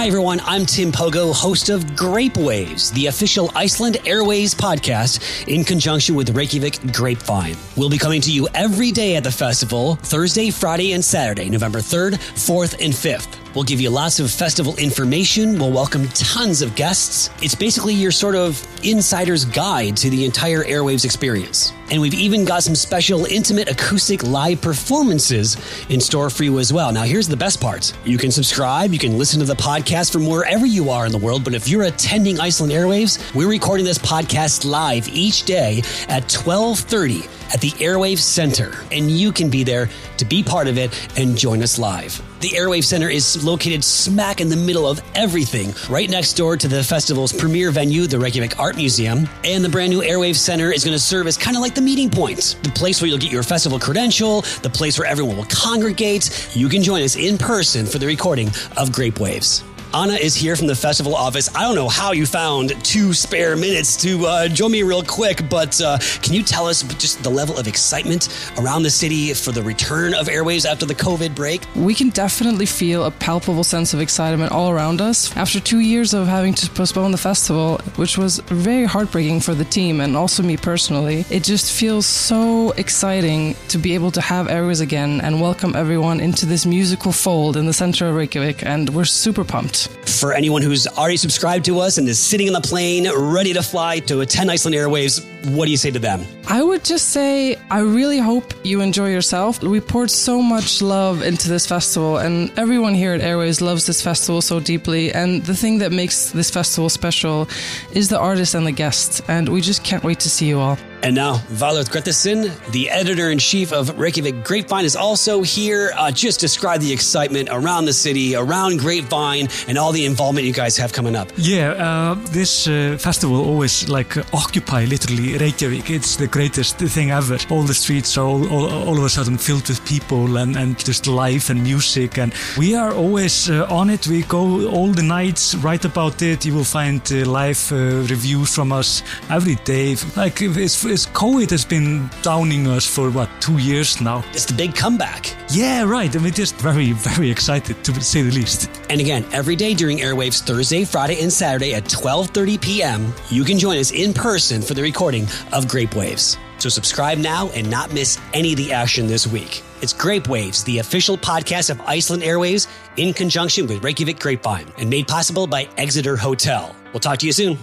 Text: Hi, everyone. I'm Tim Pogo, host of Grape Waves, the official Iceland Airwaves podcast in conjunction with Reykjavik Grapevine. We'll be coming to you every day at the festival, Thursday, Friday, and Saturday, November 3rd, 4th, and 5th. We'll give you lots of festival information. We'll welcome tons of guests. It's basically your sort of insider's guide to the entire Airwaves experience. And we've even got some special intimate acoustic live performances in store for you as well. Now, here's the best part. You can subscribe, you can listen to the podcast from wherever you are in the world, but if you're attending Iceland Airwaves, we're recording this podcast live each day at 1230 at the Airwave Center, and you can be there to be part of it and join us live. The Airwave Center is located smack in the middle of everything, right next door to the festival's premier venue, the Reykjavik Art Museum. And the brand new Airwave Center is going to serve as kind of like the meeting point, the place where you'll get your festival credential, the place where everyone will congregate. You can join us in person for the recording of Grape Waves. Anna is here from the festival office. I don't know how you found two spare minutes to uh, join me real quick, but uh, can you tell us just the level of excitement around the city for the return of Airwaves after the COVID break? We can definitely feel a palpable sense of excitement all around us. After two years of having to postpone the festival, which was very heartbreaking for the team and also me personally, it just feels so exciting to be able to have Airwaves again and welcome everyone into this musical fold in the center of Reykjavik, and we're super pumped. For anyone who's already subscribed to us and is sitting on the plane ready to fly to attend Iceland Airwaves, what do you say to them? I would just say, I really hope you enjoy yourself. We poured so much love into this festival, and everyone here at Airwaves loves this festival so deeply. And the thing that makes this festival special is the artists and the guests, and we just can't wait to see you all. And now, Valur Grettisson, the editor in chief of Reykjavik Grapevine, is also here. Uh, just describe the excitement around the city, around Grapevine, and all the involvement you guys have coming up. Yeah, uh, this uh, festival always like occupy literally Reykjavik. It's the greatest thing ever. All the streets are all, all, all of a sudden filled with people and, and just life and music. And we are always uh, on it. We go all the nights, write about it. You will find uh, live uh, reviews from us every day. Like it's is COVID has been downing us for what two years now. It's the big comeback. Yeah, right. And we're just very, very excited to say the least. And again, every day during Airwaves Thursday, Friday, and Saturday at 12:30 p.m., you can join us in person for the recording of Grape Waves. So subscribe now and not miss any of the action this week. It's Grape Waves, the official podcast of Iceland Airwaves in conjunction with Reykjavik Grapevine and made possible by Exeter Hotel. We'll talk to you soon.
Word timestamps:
Hi, 0.00 0.06
everyone. 0.06 0.40
I'm 0.46 0.64
Tim 0.64 0.90
Pogo, 0.90 1.30
host 1.30 1.68
of 1.68 1.94
Grape 1.94 2.38
Waves, 2.38 2.90
the 2.92 3.08
official 3.08 3.50
Iceland 3.54 3.96
Airwaves 4.06 4.54
podcast 4.54 5.46
in 5.46 5.62
conjunction 5.62 6.14
with 6.14 6.34
Reykjavik 6.34 6.94
Grapevine. 6.94 7.54
We'll 7.76 7.90
be 7.90 7.98
coming 7.98 8.22
to 8.22 8.32
you 8.32 8.48
every 8.54 8.92
day 8.92 9.16
at 9.16 9.24
the 9.24 9.30
festival, 9.30 9.96
Thursday, 9.96 10.48
Friday, 10.50 10.94
and 10.94 11.04
Saturday, 11.04 11.50
November 11.50 11.80
3rd, 11.80 12.14
4th, 12.14 12.82
and 12.82 12.94
5th. 12.94 13.39
We'll 13.54 13.64
give 13.64 13.80
you 13.80 13.90
lots 13.90 14.20
of 14.20 14.30
festival 14.30 14.76
information. 14.76 15.58
We'll 15.58 15.72
welcome 15.72 16.06
tons 16.08 16.62
of 16.62 16.74
guests. 16.76 17.30
It's 17.42 17.54
basically 17.54 17.94
your 17.94 18.12
sort 18.12 18.34
of 18.34 18.64
insider's 18.84 19.44
guide 19.44 19.96
to 19.98 20.10
the 20.10 20.24
entire 20.24 20.62
Airwaves 20.62 21.04
experience. 21.04 21.72
And 21.90 22.00
we've 22.00 22.14
even 22.14 22.44
got 22.44 22.62
some 22.62 22.76
special 22.76 23.24
intimate 23.24 23.68
acoustic 23.68 24.22
live 24.22 24.60
performances 24.60 25.56
in 25.88 26.00
store 26.00 26.30
for 26.30 26.44
you 26.44 26.60
as 26.60 26.72
well. 26.72 26.92
Now, 26.92 27.02
here's 27.02 27.26
the 27.26 27.36
best 27.36 27.60
part. 27.60 27.92
You 28.04 28.18
can 28.18 28.30
subscribe, 28.30 28.92
you 28.92 28.98
can 28.98 29.18
listen 29.18 29.40
to 29.40 29.46
the 29.46 29.54
podcast 29.54 30.12
from 30.12 30.26
wherever 30.26 30.66
you 30.66 30.90
are 30.90 31.06
in 31.06 31.12
the 31.12 31.18
world, 31.18 31.42
but 31.42 31.54
if 31.54 31.68
you're 31.68 31.84
attending 31.84 32.38
Iceland 32.38 32.72
Airwaves, 32.72 33.34
we're 33.34 33.50
recording 33.50 33.84
this 33.84 33.98
podcast 33.98 34.64
live 34.64 35.08
each 35.08 35.42
day 35.42 35.78
at 36.08 36.30
1230 36.30 37.39
at 37.52 37.60
the 37.60 37.70
Airwave 37.72 38.18
Center, 38.18 38.72
and 38.92 39.10
you 39.10 39.32
can 39.32 39.50
be 39.50 39.64
there 39.64 39.88
to 40.16 40.24
be 40.24 40.42
part 40.42 40.68
of 40.68 40.78
it 40.78 40.90
and 41.18 41.36
join 41.36 41.62
us 41.62 41.78
live. 41.78 42.20
The 42.40 42.50
Airwave 42.50 42.84
Center 42.84 43.08
is 43.08 43.44
located 43.44 43.84
smack 43.84 44.40
in 44.40 44.48
the 44.48 44.56
middle 44.56 44.88
of 44.88 45.02
everything, 45.14 45.74
right 45.90 46.08
next 46.08 46.34
door 46.34 46.56
to 46.56 46.68
the 46.68 46.82
festival's 46.82 47.32
premier 47.32 47.70
venue, 47.70 48.06
the 48.06 48.18
Reykjavik 48.18 48.58
Art 48.58 48.76
Museum. 48.76 49.28
And 49.44 49.64
the 49.64 49.68
brand 49.68 49.90
new 49.90 50.00
Airwave 50.00 50.36
Center 50.36 50.72
is 50.72 50.84
going 50.84 50.96
to 50.96 51.02
serve 51.02 51.26
as 51.26 51.36
kind 51.36 51.56
of 51.56 51.62
like 51.62 51.74
the 51.74 51.82
meeting 51.82 52.08
point, 52.08 52.56
the 52.62 52.70
place 52.70 53.00
where 53.00 53.08
you'll 53.08 53.18
get 53.18 53.32
your 53.32 53.42
festival 53.42 53.78
credential, 53.78 54.42
the 54.62 54.70
place 54.70 54.98
where 54.98 55.08
everyone 55.08 55.36
will 55.36 55.46
congregate. 55.46 56.50
You 56.54 56.68
can 56.68 56.82
join 56.82 57.02
us 57.02 57.16
in 57.16 57.36
person 57.36 57.84
for 57.86 57.98
the 57.98 58.06
recording 58.06 58.50
of 58.76 58.92
Grape 58.92 59.20
Waves. 59.20 59.62
Anna 59.92 60.12
is 60.12 60.36
here 60.36 60.54
from 60.54 60.68
the 60.68 60.76
festival 60.76 61.16
office. 61.16 61.52
I 61.52 61.62
don't 61.62 61.74
know 61.74 61.88
how 61.88 62.12
you 62.12 62.24
found 62.24 62.72
two 62.84 63.12
spare 63.12 63.56
minutes 63.56 63.96
to 64.02 64.24
uh, 64.24 64.46
join 64.46 64.70
me 64.70 64.84
real 64.84 65.02
quick, 65.02 65.48
but 65.50 65.80
uh, 65.80 65.98
can 66.22 66.32
you 66.32 66.44
tell 66.44 66.68
us 66.68 66.84
just 66.94 67.24
the 67.24 67.30
level 67.30 67.58
of 67.58 67.66
excitement 67.66 68.28
around 68.56 68.84
the 68.84 68.90
city 68.90 69.34
for 69.34 69.50
the 69.50 69.62
return 69.62 70.14
of 70.14 70.28
Airwaves 70.28 70.64
after 70.64 70.86
the 70.86 70.94
COVID 70.94 71.34
break? 71.34 71.62
We 71.74 71.94
can 71.94 72.10
definitely 72.10 72.66
feel 72.66 73.04
a 73.04 73.10
palpable 73.10 73.64
sense 73.64 73.92
of 73.92 74.00
excitement 74.00 74.52
all 74.52 74.70
around 74.70 75.00
us. 75.00 75.36
After 75.36 75.58
two 75.58 75.80
years 75.80 76.14
of 76.14 76.28
having 76.28 76.54
to 76.54 76.70
postpone 76.70 77.10
the 77.10 77.18
festival, 77.18 77.78
which 77.96 78.16
was 78.16 78.38
very 78.46 78.84
heartbreaking 78.84 79.40
for 79.40 79.54
the 79.54 79.64
team 79.64 80.00
and 80.00 80.16
also 80.16 80.44
me 80.44 80.56
personally, 80.56 81.24
it 81.30 81.42
just 81.42 81.72
feels 81.72 82.06
so 82.06 82.70
exciting 82.72 83.56
to 83.66 83.78
be 83.78 83.94
able 83.94 84.12
to 84.12 84.20
have 84.20 84.46
Airwaves 84.46 84.80
again 84.80 85.20
and 85.20 85.40
welcome 85.40 85.74
everyone 85.74 86.20
into 86.20 86.46
this 86.46 86.64
musical 86.64 87.10
fold 87.10 87.56
in 87.56 87.66
the 87.66 87.72
center 87.72 88.08
of 88.08 88.14
Reykjavik, 88.14 88.64
and 88.64 88.88
we're 88.90 89.04
super 89.04 89.42
pumped. 89.42 89.79
For 89.86 90.32
anyone 90.32 90.62
who's 90.62 90.86
already 90.86 91.16
subscribed 91.16 91.64
to 91.66 91.80
us 91.80 91.98
and 91.98 92.08
is 92.08 92.18
sitting 92.18 92.48
on 92.48 92.52
the 92.52 92.60
plane 92.60 93.08
ready 93.14 93.52
to 93.52 93.62
fly 93.62 94.00
to 94.00 94.20
attend 94.20 94.50
Iceland 94.50 94.74
Airwaves, 94.74 95.24
what 95.44 95.64
do 95.64 95.70
you 95.70 95.76
say 95.76 95.90
to 95.90 95.98
them? 95.98 96.24
I 96.46 96.62
would 96.62 96.84
just 96.84 97.10
say, 97.10 97.56
I 97.70 97.80
really 97.80 98.18
hope 98.18 98.52
you 98.64 98.80
enjoy 98.80 99.10
yourself. 99.10 99.62
We 99.62 99.80
poured 99.80 100.10
so 100.10 100.42
much 100.42 100.82
love 100.82 101.22
into 101.22 101.48
this 101.48 101.66
festival, 101.66 102.18
and 102.18 102.50
everyone 102.58 102.94
here 102.94 103.12
at 103.12 103.20
Airwaves 103.20 103.60
loves 103.60 103.86
this 103.86 104.02
festival 104.02 104.42
so 104.42 104.60
deeply. 104.60 105.12
And 105.12 105.44
the 105.44 105.54
thing 105.54 105.78
that 105.78 105.92
makes 105.92 106.30
this 106.30 106.50
festival 106.50 106.88
special 106.88 107.48
is 107.92 108.08
the 108.08 108.18
artists 108.18 108.54
and 108.54 108.66
the 108.66 108.72
guests, 108.72 109.22
and 109.28 109.48
we 109.48 109.60
just 109.60 109.84
can't 109.84 110.04
wait 110.04 110.20
to 110.20 110.30
see 110.30 110.46
you 110.46 110.58
all. 110.58 110.78
And 111.02 111.14
now, 111.14 111.36
Valur 111.48 111.84
Grettisson, 111.84 112.54
the 112.72 112.90
editor 112.90 113.30
in 113.30 113.38
chief 113.38 113.72
of 113.72 113.98
Reykjavik 113.98 114.44
Grapevine, 114.44 114.84
is 114.84 114.96
also 114.96 115.42
here. 115.42 115.92
Uh, 115.96 116.10
just 116.10 116.40
describe 116.40 116.82
the 116.82 116.92
excitement 116.92 117.48
around 117.50 117.86
the 117.86 117.92
city, 117.94 118.36
around 118.36 118.80
Grapevine, 118.80 119.48
and 119.66 119.78
all 119.78 119.92
the 119.92 120.04
involvement 120.04 120.46
you 120.46 120.52
guys 120.52 120.76
have 120.76 120.92
coming 120.92 121.16
up. 121.16 121.28
Yeah, 121.36 121.70
uh, 121.70 122.14
this 122.32 122.68
uh, 122.68 122.98
festival 123.00 123.42
always 123.42 123.88
like 123.88 124.14
occupy 124.34 124.84
literally 124.84 125.29
Reykjavik. 125.38 125.90
It's 125.90 126.16
the 126.16 126.26
greatest 126.26 126.76
thing 126.78 127.10
ever. 127.10 127.38
All 127.50 127.62
the 127.62 127.74
streets 127.74 128.16
are 128.16 128.24
all, 128.24 128.48
all, 128.48 128.70
all 128.70 128.98
of 128.98 129.04
a 129.04 129.08
sudden 129.08 129.38
filled 129.38 129.68
with 129.68 129.84
people 129.84 130.36
and, 130.36 130.56
and 130.56 130.78
just 130.78 131.06
life 131.06 131.50
and 131.50 131.62
music. 131.62 132.18
And 132.18 132.32
we 132.56 132.74
are 132.74 132.92
always 132.92 133.50
uh, 133.50 133.66
on 133.70 133.90
it. 133.90 134.06
We 134.06 134.22
go 134.22 134.68
all 134.68 134.88
the 134.88 135.02
nights, 135.02 135.54
write 135.56 135.84
about 135.84 136.22
it. 136.22 136.44
You 136.44 136.54
will 136.54 136.64
find 136.64 137.00
uh, 137.12 137.24
live 137.24 137.72
uh, 137.72 137.76
reviews 138.08 138.54
from 138.54 138.72
us 138.72 139.02
every 139.28 139.56
day. 139.56 139.96
Like 140.16 140.40
it's 140.42 140.84
is 140.84 141.06
COVID 141.06 141.50
has 141.50 141.64
been 141.64 142.08
downing 142.22 142.66
us 142.66 142.86
for 142.86 143.10
what 143.10 143.28
two 143.40 143.58
years 143.58 144.00
now. 144.00 144.24
It's 144.32 144.46
the 144.46 144.54
big 144.54 144.74
comeback. 144.74 145.36
Yeah, 145.50 145.84
right. 145.84 146.14
And 146.14 146.24
we're 146.24 146.30
just 146.30 146.56
very, 146.56 146.92
very 146.92 147.30
excited 147.30 147.82
to 147.84 148.00
say 148.00 148.22
the 148.22 148.32
least. 148.32 148.79
And 148.90 149.00
again, 149.00 149.24
every 149.32 149.54
day 149.54 149.72
during 149.72 149.98
Airwaves 149.98 150.42
Thursday, 150.42 150.84
Friday, 150.84 151.22
and 151.22 151.32
Saturday 151.32 151.74
at 151.74 151.84
12:30 151.84 152.60
p.m., 152.60 153.14
you 153.28 153.44
can 153.44 153.56
join 153.56 153.78
us 153.78 153.92
in 153.92 154.12
person 154.12 154.60
for 154.60 154.74
the 154.74 154.82
recording 154.82 155.28
of 155.52 155.68
Grape 155.68 155.94
Waves. 155.94 156.36
So 156.58 156.68
subscribe 156.68 157.16
now 157.16 157.48
and 157.50 157.70
not 157.70 157.92
miss 157.92 158.18
any 158.34 158.52
of 158.52 158.58
the 158.58 158.72
action 158.72 159.06
this 159.06 159.28
week. 159.28 159.62
It's 159.80 159.92
Grape 159.92 160.28
Waves, 160.28 160.64
the 160.64 160.80
official 160.80 161.16
podcast 161.16 161.70
of 161.70 161.80
Iceland 161.82 162.24
Airwaves 162.24 162.66
in 162.96 163.14
conjunction 163.14 163.68
with 163.68 163.82
Reykjavik 163.82 164.18
Grapevine 164.18 164.66
and 164.76 164.90
made 164.90 165.06
possible 165.06 165.46
by 165.46 165.68
Exeter 165.76 166.16
Hotel. 166.16 166.74
We'll 166.92 167.00
talk 167.00 167.18
to 167.20 167.26
you 167.26 167.32
soon. 167.32 167.58